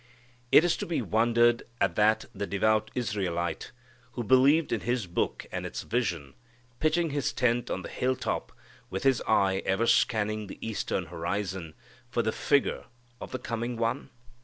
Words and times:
Is 0.51 0.65
it 0.73 0.77
to 0.79 0.87
be 0.87 0.99
wondered 1.03 1.61
at 1.79 1.93
that 1.93 2.25
the 2.33 2.47
devout 2.47 2.89
Israelite, 2.95 3.71
who 4.13 4.23
believed 4.23 4.71
in 4.71 4.79
his 4.79 5.05
book 5.05 5.45
and 5.51 5.63
its 5.63 5.83
vision, 5.83 6.33
pitched 6.79 7.11
his 7.11 7.31
tent 7.31 7.69
on 7.69 7.83
the 7.83 7.87
hilltop, 7.87 8.51
with 8.89 9.03
his 9.03 9.21
eye 9.27 9.61
ever 9.63 9.85
scanning 9.85 10.47
the 10.47 10.57
eastern 10.59 11.05
horizon, 11.05 11.75
for 12.09 12.23
the 12.23 12.31
figure 12.31 12.85
of 13.21 13.29
the 13.31 13.37
coming 13.37 13.77
One? 13.77 14.09